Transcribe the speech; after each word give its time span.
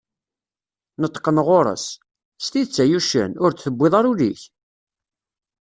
Neṭṭqen 1.01 1.37
γur-s: 1.45 1.85
S 2.43 2.47
tidett 2.51 2.77
ay 2.83 2.93
uccen, 2.99 3.31
ur 3.43 3.51
d-tewwiḍ 3.51 3.93
ara 3.99 4.09
ul-ik? 4.11 4.41